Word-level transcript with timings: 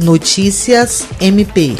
Notícias 0.00 1.06
MP. 1.20 1.76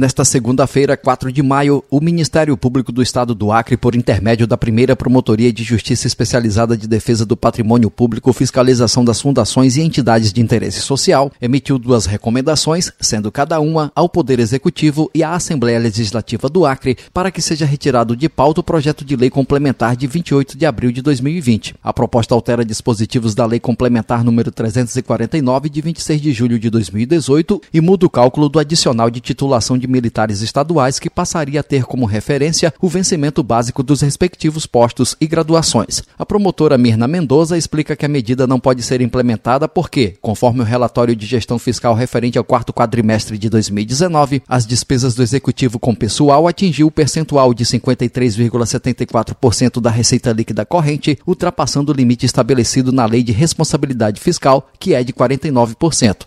Nesta 0.00 0.24
segunda-feira, 0.24 0.96
4 0.96 1.30
de 1.30 1.42
maio, 1.42 1.84
o 1.90 2.00
Ministério 2.00 2.56
Público 2.56 2.90
do 2.90 3.02
Estado 3.02 3.34
do 3.34 3.52
Acre, 3.52 3.76
por 3.76 3.94
intermédio 3.94 4.46
da 4.46 4.56
primeira 4.56 4.96
Promotoria 4.96 5.52
de 5.52 5.62
Justiça 5.62 6.06
Especializada 6.06 6.74
de 6.74 6.88
Defesa 6.88 7.26
do 7.26 7.36
Patrimônio 7.36 7.90
Público, 7.90 8.32
Fiscalização 8.32 9.04
das 9.04 9.20
Fundações 9.20 9.76
e 9.76 9.82
Entidades 9.82 10.32
de 10.32 10.40
Interesse 10.40 10.80
Social, 10.80 11.30
emitiu 11.38 11.78
duas 11.78 12.06
recomendações, 12.06 12.90
sendo 12.98 13.30
cada 13.30 13.60
uma 13.60 13.92
ao 13.94 14.08
Poder 14.08 14.40
Executivo 14.40 15.10
e 15.14 15.22
à 15.22 15.34
Assembleia 15.34 15.78
Legislativa 15.78 16.48
do 16.48 16.64
Acre, 16.64 16.96
para 17.12 17.30
que 17.30 17.42
seja 17.42 17.66
retirado 17.66 18.16
de 18.16 18.26
pauta 18.26 18.60
o 18.60 18.64
projeto 18.64 19.04
de 19.04 19.14
lei 19.16 19.28
complementar 19.28 19.96
de 19.96 20.06
28 20.06 20.56
de 20.56 20.64
abril 20.64 20.92
de 20.92 21.02
2020. 21.02 21.74
A 21.84 21.92
proposta 21.92 22.34
altera 22.34 22.64
dispositivos 22.64 23.34
da 23.34 23.44
Lei 23.44 23.60
Complementar 23.60 24.24
número 24.24 24.50
349 24.50 25.68
de 25.68 25.82
26 25.82 26.22
de 26.22 26.32
julho 26.32 26.58
de 26.58 26.70
2018 26.70 27.60
e 27.70 27.82
muda 27.82 28.06
o 28.06 28.10
cálculo 28.10 28.48
do 28.48 28.58
adicional 28.58 29.10
de 29.10 29.20
titulação 29.20 29.76
de 29.76 29.89
militares 29.90 30.40
estaduais 30.40 30.98
que 30.98 31.10
passaria 31.10 31.60
a 31.60 31.62
ter 31.62 31.84
como 31.84 32.06
referência 32.06 32.72
o 32.80 32.88
vencimento 32.88 33.42
básico 33.42 33.82
dos 33.82 34.00
respectivos 34.00 34.64
postos 34.66 35.14
e 35.20 35.26
graduações. 35.26 36.02
A 36.18 36.24
promotora 36.24 36.78
Mirna 36.78 37.06
Mendoza 37.06 37.58
explica 37.58 37.94
que 37.96 38.06
a 38.06 38.08
medida 38.08 38.46
não 38.46 38.60
pode 38.60 38.82
ser 38.82 39.00
implementada 39.00 39.66
porque, 39.68 40.16
conforme 40.20 40.60
o 40.60 40.64
relatório 40.64 41.16
de 41.16 41.26
gestão 41.26 41.58
fiscal 41.58 41.94
referente 41.94 42.38
ao 42.38 42.44
quarto 42.44 42.72
quadrimestre 42.72 43.36
de 43.36 43.50
2019, 43.50 44.42
as 44.48 44.64
despesas 44.66 45.14
do 45.14 45.22
executivo 45.22 45.78
com 45.78 45.94
pessoal 45.94 46.48
atingiu 46.48 46.86
o 46.86 46.90
percentual 46.90 47.52
de 47.52 47.64
53,74% 47.64 49.80
da 49.80 49.90
receita 49.90 50.32
líquida 50.32 50.64
corrente, 50.64 51.18
ultrapassando 51.26 51.92
o 51.92 51.94
limite 51.94 52.24
estabelecido 52.24 52.92
na 52.92 53.04
Lei 53.06 53.22
de 53.22 53.32
Responsabilidade 53.32 54.20
Fiscal, 54.20 54.70
que 54.78 54.94
é 54.94 55.02
de 55.02 55.12
49%. 55.12 56.26